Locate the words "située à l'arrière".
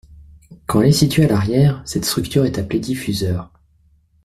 0.93-1.83